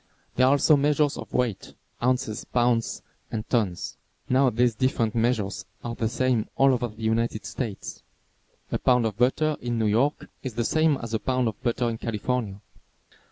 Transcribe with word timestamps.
There 0.35 0.47
are 0.47 0.53
also 0.53 0.75
measures 0.75 1.15
of 1.15 1.31
weight, 1.31 1.75
ounces, 2.01 2.43
pounds 2.43 3.03
and 3.31 3.47
tons. 3.47 3.97
Now 4.27 4.49
these 4.49 4.73
different 4.73 5.13
measures 5.13 5.63
are 5.83 5.93
the 5.93 6.09
same 6.09 6.47
all 6.55 6.73
over 6.73 6.87
the 6.87 7.03
United 7.03 7.45
States. 7.45 8.01
A 8.71 8.79
pound 8.79 9.05
of 9.05 9.15
butter 9.15 9.57
in 9.61 9.77
New 9.77 9.85
York 9.85 10.27
is 10.41 10.55
the 10.55 10.65
same 10.65 10.97
as 11.03 11.13
a 11.13 11.19
pound 11.19 11.47
of 11.49 11.61
butter 11.61 11.87
in 11.87 11.99
California. 11.99 12.59